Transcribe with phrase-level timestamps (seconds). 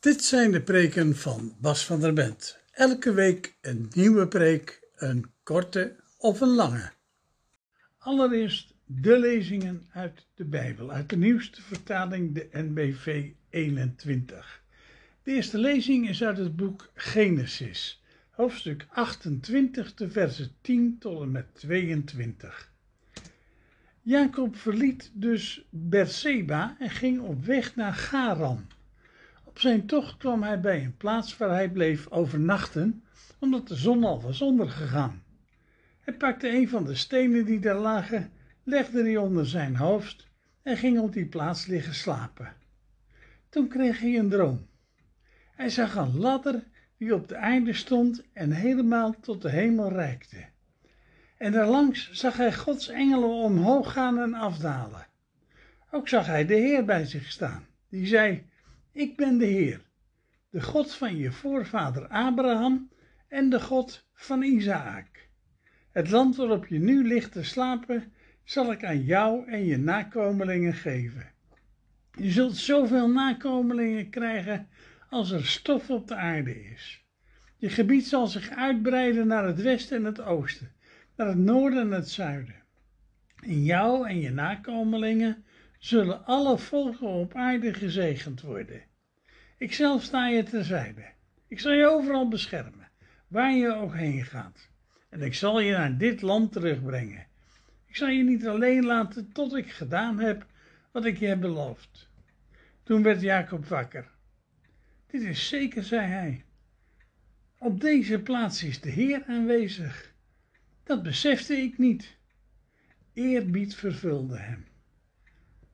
[0.00, 2.58] Dit zijn de preken van Bas van der Bent.
[2.70, 6.90] Elke week een nieuwe preek, een korte of een lange.
[7.98, 14.62] Allereerst de lezingen uit de Bijbel, uit de nieuwste vertaling, de NBV 21.
[15.22, 21.30] De eerste lezing is uit het boek Genesis, hoofdstuk 28, de versen 10 tot en
[21.30, 22.72] met 22.
[24.02, 28.66] Jacob verliet dus Berseba en ging op weg naar Garan.
[29.58, 33.04] Op zijn tocht kwam hij bij een plaats waar hij bleef overnachten,
[33.38, 35.22] omdat de zon al was ondergegaan.
[36.00, 38.30] Hij pakte een van de stenen die daar lagen,
[38.64, 40.28] legde die onder zijn hoofd
[40.62, 42.52] en ging op die plaats liggen slapen.
[43.48, 44.66] Toen kreeg hij een droom.
[45.54, 46.64] Hij zag een ladder
[46.96, 50.44] die op de aarde stond en helemaal tot de hemel reikte.
[51.38, 55.06] En daarlangs zag hij Gods engelen omhoog gaan en afdalen.
[55.90, 58.46] Ook zag hij de Heer bij zich staan, die zei:
[58.92, 59.80] Ik ben de Heer,
[60.50, 62.90] de God van je voorvader Abraham
[63.28, 65.28] en de God van Isaac.
[65.90, 68.12] Het land waarop je nu ligt te slapen,
[68.44, 71.32] zal ik aan jou en je nakomelingen geven.
[72.12, 74.68] Je zult zoveel nakomelingen krijgen
[75.08, 77.04] als er stof op de aarde is.
[77.56, 80.72] Je gebied zal zich uitbreiden naar het westen en het oosten,
[81.16, 82.62] naar het noorden en het zuiden.
[83.40, 85.44] In jou en je nakomelingen
[85.78, 88.82] zullen alle volken op aarde gezegend worden.
[89.58, 91.04] Ikzelf sta je terzijde.
[91.48, 92.88] Ik zal je overal beschermen,
[93.28, 94.68] waar je ook heen gaat.
[95.08, 97.26] En ik zal je naar dit land terugbrengen.
[97.86, 100.46] Ik zal je niet alleen laten tot ik gedaan heb
[100.92, 102.08] wat ik je heb beloofd.
[102.82, 104.10] Toen werd Jacob wakker.
[105.06, 106.44] Dit is zeker, zei hij.
[107.58, 110.14] Op deze plaats is de Heer aanwezig.
[110.84, 112.16] Dat besefte ik niet.
[113.12, 114.66] Eerbied vervulde hem.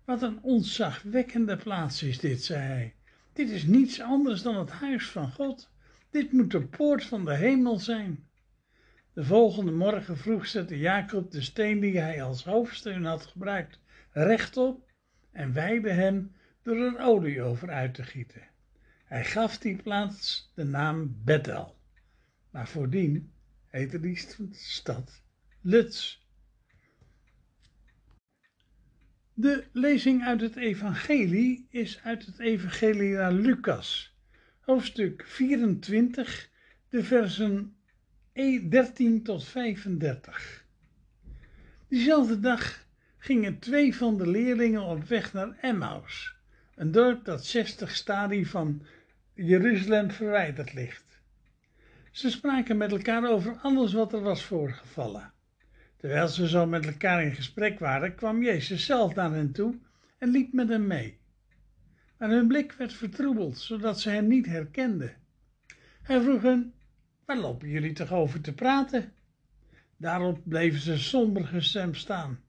[0.04, 2.94] Wat een ontzagwekkende plaats is dit, zei hij.
[3.34, 5.70] Dit is niets anders dan het huis van God.
[6.10, 8.28] Dit moet de poort van de hemel zijn.
[9.12, 13.78] De volgende morgen vroeg zette Jacob de steen die hij als hoofdsteun had gebruikt
[14.10, 14.91] rechtop
[15.32, 16.32] en wijde hem
[16.62, 18.42] door er olie over uit te gieten.
[19.04, 21.76] Hij gaf die plaats de naam Bethel,
[22.50, 23.32] maar voordien
[23.66, 24.19] heette die
[24.50, 25.22] stad
[25.60, 26.23] Lutz.
[29.37, 34.17] De lezing uit het evangelie is uit het evangelie naar Lucas,
[34.61, 36.50] hoofdstuk 24,
[36.89, 37.77] de versen
[38.33, 40.67] 13 tot 35.
[41.89, 42.87] Diezelfde dag
[43.19, 46.37] gingen twee van de leerlingen op weg naar Emmaus,
[46.75, 48.87] een dorp dat 60 stadie van
[49.33, 51.21] Jeruzalem verwijderd ligt.
[52.11, 55.34] Ze spraken met elkaar over alles wat er was voorgevallen.
[56.04, 59.78] Terwijl ze zo met elkaar in gesprek waren, kwam Jezus zelf naar hen toe
[60.19, 61.19] en liep met hen mee.
[62.19, 65.16] Maar hun blik werd vertroebeld, zodat ze hem niet herkenden.
[66.03, 66.75] Hij vroeg hen,
[67.25, 69.12] waar lopen jullie toch over te praten?
[69.97, 72.41] Daarop bleven ze somber gestemd staan.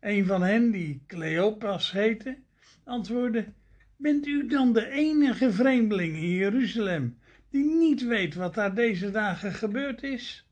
[0.00, 2.38] Een van hen, die Cleopas heette,
[2.84, 3.52] antwoordde,
[3.96, 7.18] Bent u dan de enige vreemdeling in Jeruzalem
[7.50, 10.47] die niet weet wat daar deze dagen gebeurd is?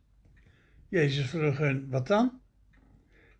[0.89, 2.41] Jezus vroeg hen, wat dan?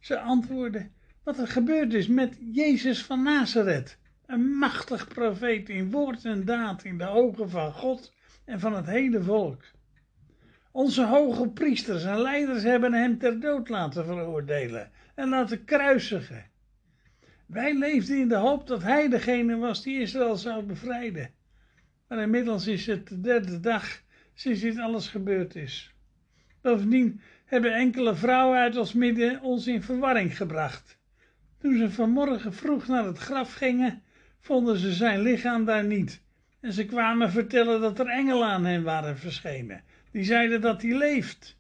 [0.01, 0.93] Ze antwoordden,
[1.23, 6.85] wat er gebeurd is met Jezus van Nazareth, een machtig profeet in woord en daad
[6.85, 8.13] in de ogen van God
[8.45, 9.63] en van het hele volk.
[10.71, 16.45] Onze hoge priesters en leiders hebben hem ter dood laten veroordelen en laten kruisigen.
[17.47, 21.31] Wij leefden in de hoop dat hij degene was die Israël zou bevrijden.
[22.09, 24.03] Maar inmiddels is het de derde dag
[24.35, 25.96] sinds dit alles gebeurd is.
[26.67, 30.99] Bovendien hebben enkele vrouwen uit ons midden ons in verwarring gebracht.
[31.59, 34.03] Toen ze vanmorgen vroeg naar het graf gingen,
[34.41, 36.23] vonden ze zijn lichaam daar niet.
[36.61, 39.83] En ze kwamen vertellen dat er engelen aan hem waren verschenen.
[40.11, 41.57] Die zeiden dat hij leeft.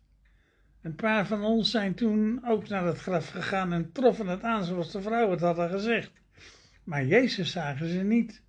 [0.83, 4.65] Een paar van ons zijn toen ook naar het graf gegaan en troffen het aan
[4.65, 6.12] zoals de vrouwen het hadden gezegd.
[6.84, 8.43] Maar Jezus zagen ze niet.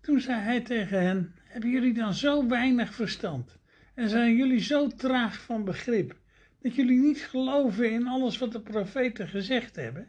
[0.00, 3.58] Toen zei hij tegen hen: Hebben jullie dan zo weinig verstand?
[3.96, 6.16] En zijn jullie zo traag van begrip
[6.62, 10.08] dat jullie niet geloven in alles wat de profeten gezegd hebben?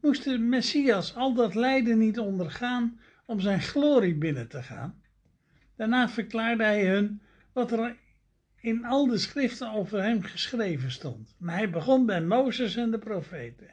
[0.00, 5.02] Moest de Messias al dat lijden niet ondergaan om zijn glorie binnen te gaan?
[5.76, 7.22] Daarna verklaarde hij hun
[7.52, 7.96] wat er
[8.60, 11.34] in al de schriften over hem geschreven stond.
[11.38, 13.70] Maar hij begon bij Mozes en de profeten.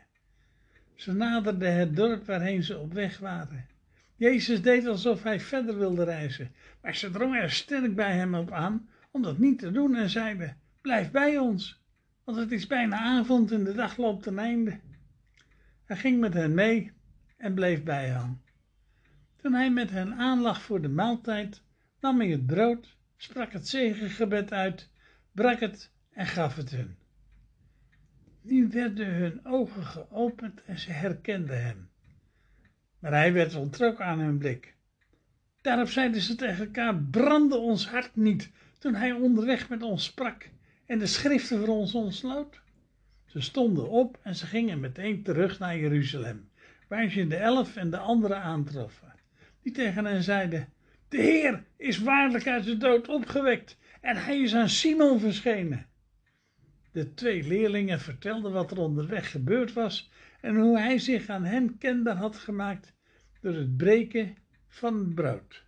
[0.95, 3.67] Ze naderden het dorp waarheen ze op weg waren.
[4.15, 6.51] Jezus deed alsof hij verder wilde reizen,
[6.81, 10.09] maar ze drongen er sterk bij hem op aan om dat niet te doen en
[10.09, 11.81] zeiden, blijf bij ons,
[12.23, 14.79] want het is bijna avond en de dag loopt ten einde.
[15.85, 16.91] Hij ging met hen mee
[17.37, 18.41] en bleef bij hen.
[19.35, 21.61] Toen hij met hen aanlag voor de maaltijd,
[21.99, 24.89] nam hij het brood, sprak het zegengebed uit,
[25.31, 26.95] brak het en gaf het hun.
[28.41, 31.89] Nu werden hun ogen geopend en ze herkenden hem.
[32.99, 34.75] Maar hij werd ontrokken aan hun blik.
[35.61, 38.51] Daarop zeiden ze tegen elkaar, brandde ons hart niet
[38.83, 40.49] toen hij onderweg met ons sprak
[40.85, 42.61] en de schriften voor ons ontsloot?
[43.25, 46.49] Ze stonden op en ze gingen meteen terug naar Jeruzalem,
[46.87, 49.13] waar ze de elf en de anderen aantroffen,
[49.61, 50.69] die tegen hen zeiden,
[51.09, 55.85] de Heer is waarlijk uit de dood opgewekt en hij is aan Simon verschenen.
[56.91, 61.77] De twee leerlingen vertelden wat er onderweg gebeurd was en hoe hij zich aan hen
[61.77, 62.93] kenbaar had gemaakt
[63.41, 64.35] door het breken
[64.67, 65.63] van het brood.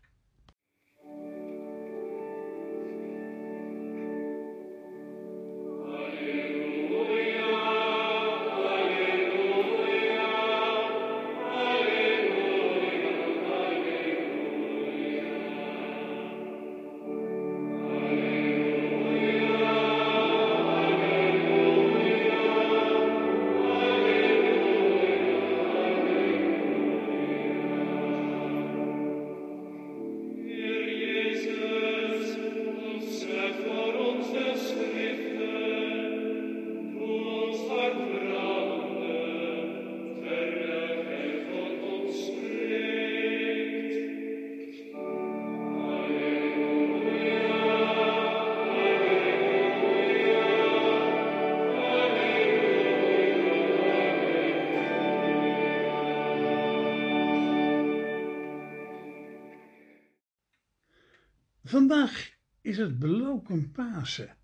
[61.88, 64.36] Vandaag is het beloken Pasen.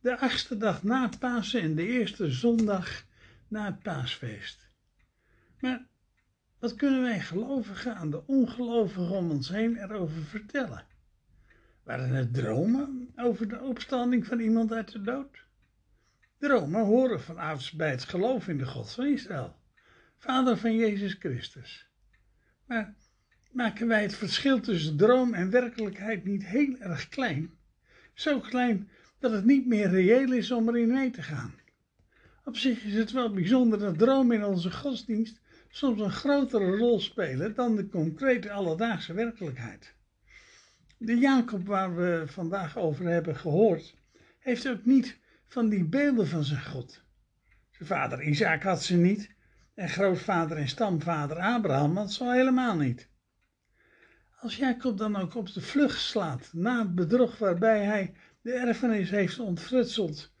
[0.00, 3.04] De achtste dag na Pasen en de eerste zondag
[3.48, 4.68] na het paasfeest.
[5.60, 5.86] Maar
[6.58, 10.86] wat kunnen wij gelovigen aan de ongelovigen om ons heen erover vertellen?
[11.82, 15.44] Waren het dromen over de opstanding van iemand uit de dood?
[16.38, 19.56] Dromen horen vanavond bij het geloof in de God van Israël,
[20.16, 21.88] Vader van Jezus Christus.
[22.66, 22.94] Maar
[23.56, 27.50] maken wij het verschil tussen droom en werkelijkheid niet heel erg klein.
[28.14, 28.88] Zo klein
[29.18, 31.54] dat het niet meer reëel is om erin mee te gaan.
[32.44, 37.00] Op zich is het wel bijzonder dat dromen in onze godsdienst soms een grotere rol
[37.00, 39.94] spelen dan de concrete alledaagse werkelijkheid.
[40.98, 43.94] De Jacob waar we vandaag over hebben gehoord,
[44.38, 47.02] heeft ook niet van die beelden van zijn God.
[47.70, 49.30] Zijn vader Isaac had ze niet
[49.74, 53.08] en grootvader en stamvader Abraham had ze al helemaal niet.
[54.46, 59.10] Als Jacob dan ook op de vlucht slaat na het bedrog waarbij hij de erfenis
[59.10, 60.32] heeft ontfrutseld,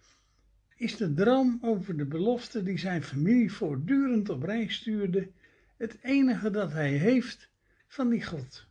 [0.76, 5.30] is de droom over de belofte die zijn familie voortdurend op reis stuurde
[5.76, 7.50] het enige dat hij heeft
[7.86, 8.66] van die God.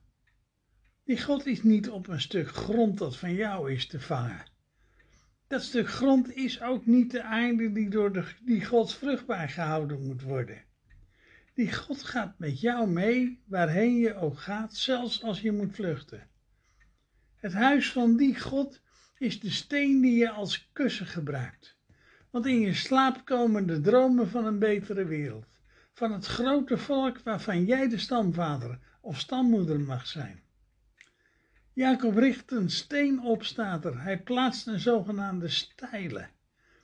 [1.03, 4.45] Die God is niet op een stuk grond dat van jou is te vangen.
[5.47, 10.21] Dat stuk grond is ook niet de einde die door die God vruchtbaar gehouden moet
[10.21, 10.63] worden.
[11.55, 16.27] Die God gaat met jou mee waarheen je ook gaat, zelfs als je moet vluchten.
[17.35, 18.81] Het huis van die God
[19.17, 21.77] is de steen die je als kussen gebruikt.
[22.29, 25.45] Want in je slaap komen de dromen van een betere wereld.
[25.93, 30.43] Van het grote volk waarvan jij de stamvader of stammoeder mag zijn.
[31.73, 34.01] Jacob richt een steen op, staat er.
[34.01, 36.29] Hij plaatst een zogenaamde stijlen.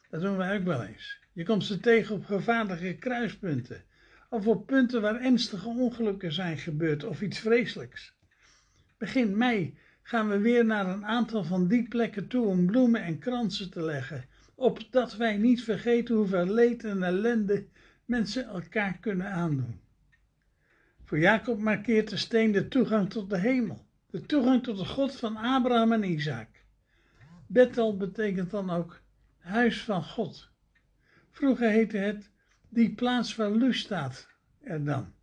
[0.10, 1.20] Dat doen wij ook wel eens.
[1.34, 3.84] Je komt ze tegen op gevaarlijke kruispunten
[4.32, 8.14] of op punten waar ernstige ongelukken zijn gebeurd of iets vreselijks.
[8.98, 13.20] Begin mei gaan we weer naar een aantal van die plekken toe om bloemen en
[13.20, 17.66] kransen te leggen, opdat wij niet vergeten hoeveel leed en ellende
[18.06, 19.80] mensen elkaar kunnen aandoen.
[21.04, 25.16] Voor Jacob markeert de steen de toegang tot de hemel, de toegang tot de God
[25.16, 26.50] van Abraham en Isaac.
[27.48, 29.02] Bethel betekent dan ook
[29.38, 30.50] huis van God.
[31.32, 32.32] Vroeger heette het
[32.72, 34.28] die plaats waar Lus staat
[34.62, 35.14] er dan.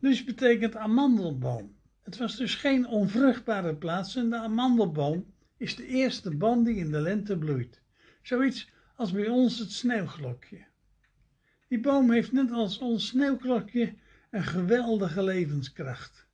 [0.00, 1.74] Lus betekent amandelboom.
[2.02, 6.90] Het was dus geen onvruchtbare plaats en de amandelboom is de eerste boom die in
[6.90, 7.80] de lente bloeit.
[8.22, 10.64] Zoiets als bij ons het sneeuwglokje.
[11.68, 13.94] Die boom heeft net als ons sneeuwklokje
[14.30, 16.26] een geweldige levenskracht.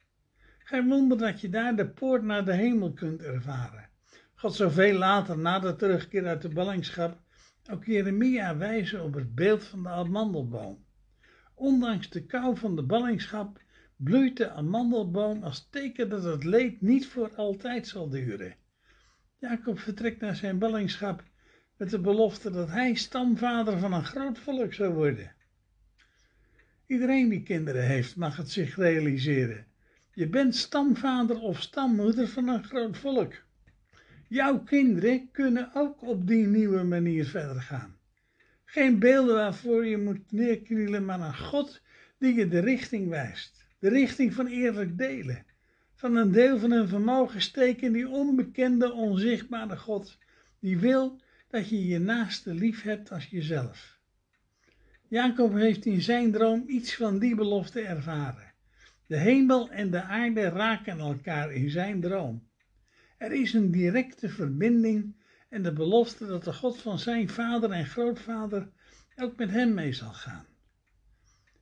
[0.59, 3.89] Geen wonder dat je daar de poort naar de hemel kunt ervaren.
[4.35, 7.22] God zoveel later, na de terugkeer uit de ballingschap,
[7.71, 10.85] ook Jeremia wijzen op het beeld van de amandelboom.
[11.55, 13.61] Ondanks de kou van de ballingschap
[13.97, 18.55] bloeit de amandelboom als teken dat het leed niet voor altijd zal duren.
[19.39, 21.25] Jacob vertrekt naar zijn ballingschap
[21.77, 25.35] met de belofte dat hij stamvader van een groot volk zou worden.
[26.87, 29.67] Iedereen die kinderen heeft mag het zich realiseren.
[30.13, 33.35] Je bent stamvader of stammoeder van een groot volk.
[34.33, 37.97] Jouw kinderen kunnen ook op die nieuwe manier verder gaan.
[38.65, 41.83] Geen beelden waarvoor je moet neerknielen, maar een God
[42.19, 43.67] die je de richting wijst.
[43.79, 45.47] De richting van eerlijk delen.
[45.95, 50.19] Van een deel van hun vermogen steken in die onbekende, onzichtbare God.
[50.61, 53.99] Die wil dat je je naaste lief hebt als jezelf.
[55.09, 58.53] Jacob heeft in zijn droom iets van die belofte ervaren.
[59.07, 62.51] De hemel en de aarde raken elkaar in zijn droom.
[63.23, 65.15] Er is een directe verbinding
[65.49, 68.69] en de belofte dat de God van zijn vader en grootvader
[69.17, 70.47] ook met hem mee zal gaan.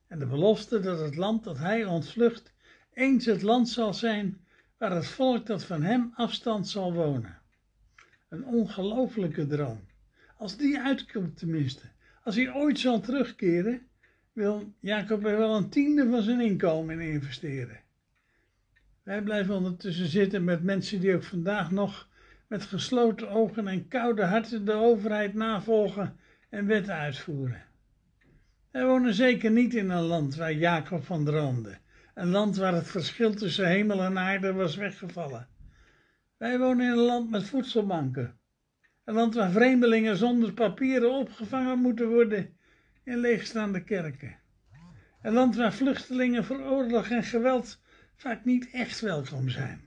[0.07, 2.53] En de belofte dat het land dat hij ontvlucht
[2.93, 4.45] eens het land zal zijn
[4.77, 7.41] waar het volk dat van hem afstand zal wonen.
[8.29, 9.87] Een ongelofelijke droom.
[10.37, 11.85] Als die uitkomt tenminste,
[12.23, 13.87] als hij ooit zal terugkeren,
[14.33, 17.79] wil Jacob er wel een tiende van zijn inkomen in investeren.
[19.03, 22.09] Wij blijven ondertussen zitten met mensen die ook vandaag nog
[22.47, 26.17] met gesloten ogen en koude harten de overheid navolgen
[26.49, 27.63] en wetten uitvoeren.
[28.71, 31.77] Wij wonen zeker niet in een land waar Jacob van droomde,
[32.13, 35.47] een land waar het verschil tussen hemel en aarde was weggevallen.
[36.37, 38.39] Wij wonen in een land met voedselbanken,
[39.03, 42.57] een land waar vreemdelingen zonder papieren opgevangen moeten worden
[43.03, 44.39] in leegstaande kerken.
[45.21, 47.79] Een land waar vluchtelingen voor oorlog en geweld
[48.21, 49.81] vaak niet echt welkom zijn.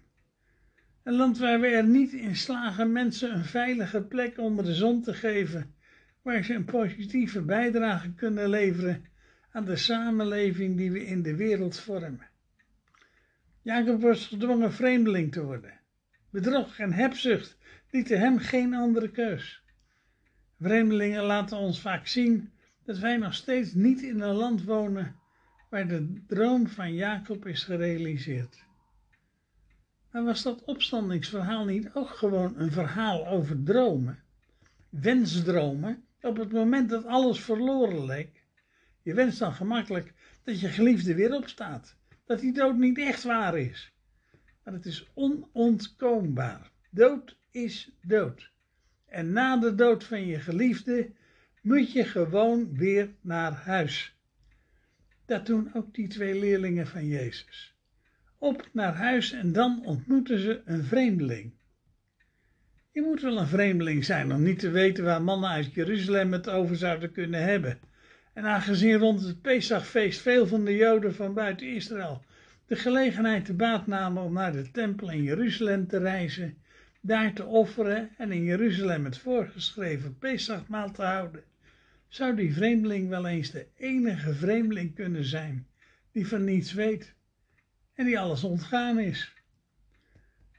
[1.03, 5.03] Een land waar we er niet in slagen mensen een veilige plek onder de zon
[5.03, 5.75] te geven,
[6.23, 9.05] waar ze een positieve bijdrage kunnen leveren
[9.51, 12.29] aan de samenleving die we in de wereld vormen.
[13.63, 15.81] Jacob was gedwongen vreemdeling te worden.
[16.31, 17.57] Bedrog en hebzucht
[17.91, 19.63] lieten hem geen andere keus.
[20.61, 22.53] Vreemdelingen laten ons vaak zien
[22.85, 25.23] dat wij nog steeds niet in een land wonen
[25.75, 28.65] waar de droom van Jacob is gerealiseerd.
[30.11, 34.19] Maar was dat opstandingsverhaal niet ook gewoon een verhaal over dromen?
[34.89, 38.45] Wensdromen, op het moment dat alles verloren leek.
[39.03, 40.13] Je wenst dan gemakkelijk
[40.45, 43.93] dat je geliefde weer opstaat, dat die dood niet echt waar is.
[44.65, 46.71] Maar het is onontkoombaar.
[46.91, 48.51] Dood is dood.
[49.07, 51.11] En na de dood van je geliefde
[51.63, 54.14] moet je gewoon weer naar huis.
[55.27, 57.75] Dat doen ook die twee leerlingen van Jezus.
[58.39, 61.53] Op naar huis en dan ontmoeten ze een vreemdeling.
[62.93, 66.49] Je moet wel een vreemdeling zijn om niet te weten waar mannen uit Jeruzalem het
[66.49, 67.79] over zouden kunnen hebben.
[68.33, 72.25] En aangezien rond het Pesachfeest veel van de Joden van buiten Israël
[72.67, 76.57] de gelegenheid te baat namen om naar de tempel in Jeruzalem te reizen,
[77.01, 81.43] daar te offeren en in Jeruzalem het voorgeschreven Pesachmaal te houden,
[82.15, 85.67] zou die vreemdeling wel eens de enige vreemdeling kunnen zijn
[86.13, 87.15] die van niets weet
[87.95, 89.35] en die alles ontgaan is.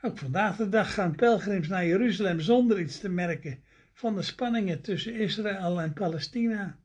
[0.02, 4.82] Ook vandaag de dag gaan pelgrims naar Jeruzalem zonder iets te merken van de spanningen
[4.82, 6.80] tussen Israël en Palestina,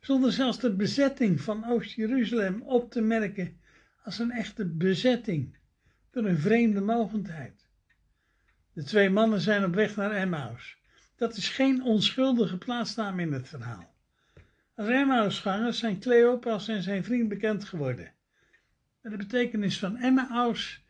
[0.00, 3.60] zonder zelfs de bezetting van Oost-Jeruzalem op te merken
[4.02, 5.56] als een echte bezetting
[6.10, 7.66] door een vreemde mogendheid.
[8.72, 10.76] De twee mannen zijn op weg naar Emmaus.
[11.16, 13.93] Dat is geen onschuldige plaatsnaam in het verhaal.
[14.76, 18.12] Als Emmausgangers zijn Cleopas en zijn vriend bekend geworden.
[19.00, 20.84] de betekenis van Emmaus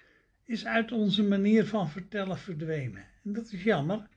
[0.45, 3.07] is uit onze manier van vertellen verdwenen.
[3.25, 4.09] En dat is jammer,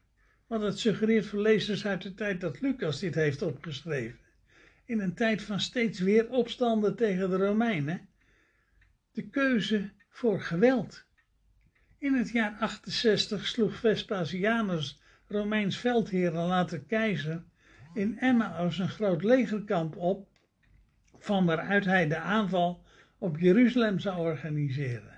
[0.48, 4.20] want het suggereert voor lezers uit de tijd dat Lucas dit heeft opgeschreven.
[4.86, 8.08] In een tijd van steeds weer opstanden tegen de Romeinen.
[9.12, 11.06] De keuze voor geweld.
[11.98, 17.44] In het jaar 68 sloeg Vespasianus, Romeins veldheer en later keizer,
[17.94, 20.28] in Emmaus een groot legerkamp op,
[21.20, 22.84] van waaruit hij de aanval
[23.18, 25.18] op Jeruzalem zou organiseren.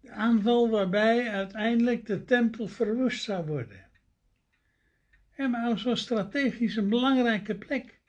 [0.00, 3.84] De aanval waarbij uiteindelijk de tempel verwoest zou worden.
[5.36, 8.00] Emmaus was strategisch een belangrijke plek.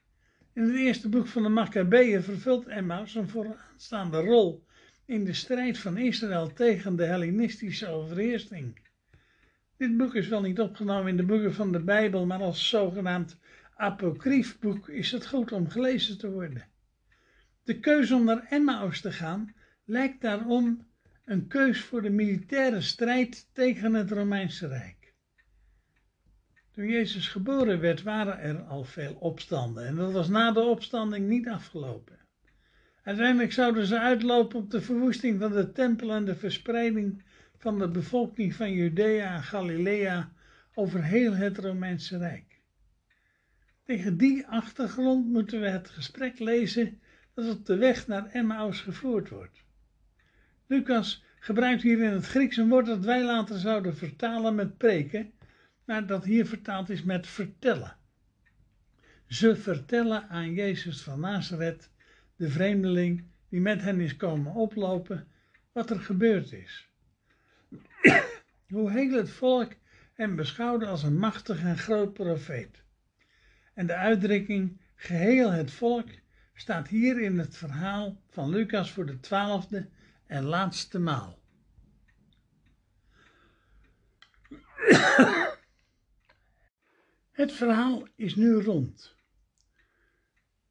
[0.53, 4.65] In het eerste boek van de Maccabeeën vervult Emmaus een vooraanstaande rol
[5.05, 8.84] in de strijd van Israël tegen de Hellenistische overheersing.
[9.77, 13.37] Dit boek is wel niet opgenomen in de boeken van de Bijbel, maar als zogenaamd
[14.59, 16.67] boek is het goed om gelezen te worden.
[17.63, 19.53] De keuze om naar Emmaus te gaan
[19.85, 20.87] lijkt daarom
[21.25, 25.13] een keus voor de militaire strijd tegen het Romeinse Rijk.
[26.71, 31.27] Toen Jezus geboren werd, waren er al veel opstanden en dat was na de opstanding
[31.27, 32.19] niet afgelopen.
[33.03, 37.23] Uiteindelijk zouden ze uitlopen op de verwoesting van de tempel en de verspreiding
[37.65, 40.31] van de bevolking van Judea en Galilea
[40.73, 42.61] over heel het Romeinse Rijk.
[43.83, 46.99] Tegen die achtergrond moeten we het gesprek lezen
[47.33, 49.63] dat op de weg naar Emmaus gevoerd wordt.
[50.67, 55.31] Lucas gebruikt hier in het Grieks een woord dat wij later zouden vertalen met preken,
[55.85, 57.97] maar dat hier vertaald is met vertellen.
[59.27, 61.89] Ze vertellen aan Jezus van Nazareth,
[62.35, 65.27] de vreemdeling die met hen is komen oplopen,
[65.71, 66.89] wat er gebeurd is.
[68.67, 69.73] Hoe heel het volk
[70.13, 72.83] hem beschouwde als een machtig en groot profeet.
[73.73, 76.09] En de uitdrukking geheel het volk
[76.53, 79.89] staat hier in het verhaal van Lucas voor de twaalfde
[80.27, 81.43] en laatste maal.
[87.31, 89.15] Het verhaal is nu rond.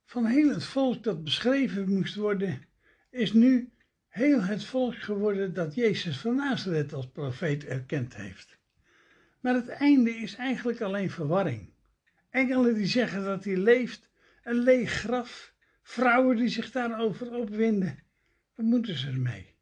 [0.05, 2.67] Van heel het volk dat beschreven moest worden,
[3.11, 3.74] is nu
[4.14, 8.59] heel het volk geworden dat Jezus van Nazareth als profeet erkend heeft.
[9.40, 11.73] Maar het einde is eigenlijk alleen verwarring.
[12.30, 14.09] Engelen die zeggen dat hij leeft,
[14.42, 17.99] een leeg graf, vrouwen die zich daarover opwinden.
[18.54, 19.54] Wat moeten ze ermee?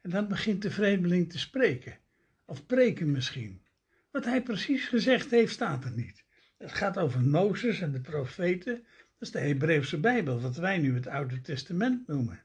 [0.00, 1.98] En dan begint de vreemdeling te spreken,
[2.44, 3.62] of preken misschien.
[4.10, 6.24] Wat hij precies gezegd heeft, staat er niet.
[6.58, 8.74] Het gaat over Mozes en de profeten.
[8.74, 12.44] Dat is de Hebreeuwse Bijbel, wat wij nu het Oude Testament noemen.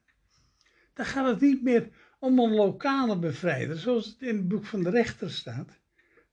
[1.00, 1.90] Dan gaat het niet meer
[2.20, 5.80] om een lokale bevrijder, zoals het in het boek van de rechter staat.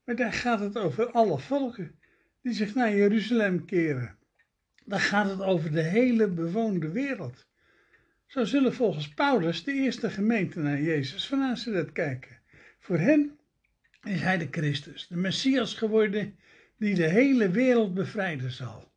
[0.03, 1.99] Maar daar gaat het over alle volken
[2.41, 4.17] die zich naar Jeruzalem keren.
[4.85, 7.47] Dan gaat het over de hele bewoonde wereld.
[8.25, 12.39] Zo zullen volgens Paulus de eerste gemeente naar Jezus van Nazareth kijken.
[12.79, 13.39] Voor hen
[14.03, 16.35] is hij de Christus, de Messias geworden
[16.77, 18.91] die de hele wereld bevrijden zal.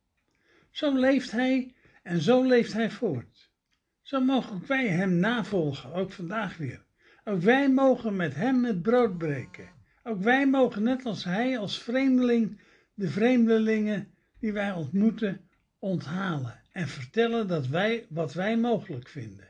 [0.70, 3.29] Zo leeft hij en zo leeft hij voort.
[4.10, 6.84] Zo mogen ook wij hem navolgen, ook vandaag weer.
[7.24, 9.68] Ook wij mogen met hem het brood breken.
[10.02, 12.60] Ook wij mogen net als hij als vreemdeling
[12.94, 15.48] de vreemdelingen die wij ontmoeten
[15.78, 19.48] onthalen en vertellen dat wij wat wij mogelijk vinden.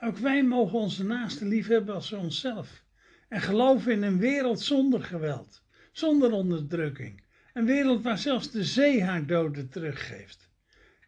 [0.00, 2.84] Ook wij mogen onze naasten liefhebben als onszelf
[3.28, 7.24] en geloven in een wereld zonder geweld, zonder onderdrukking.
[7.52, 10.50] Een wereld waar zelfs de zee haar doden teruggeeft.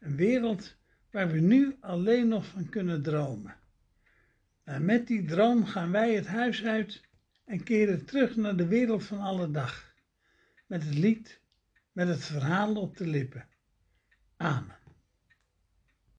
[0.00, 0.76] Een wereld
[1.16, 3.56] waar we nu alleen nog van kunnen dromen.
[4.64, 7.00] En met die droom gaan wij het huis uit
[7.44, 9.94] en keren terug naar de wereld van alle dag.
[10.66, 11.40] Met het lied,
[11.92, 13.48] met het verhaal op de lippen.
[14.36, 14.75] Amen.